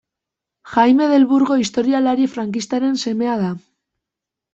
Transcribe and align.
Jaime 0.69 1.09
del 1.11 1.27
Burgo 1.33 1.57
historialari 1.63 2.25
frankistaren 2.37 2.97
seme 3.03 3.29
da. 3.43 3.51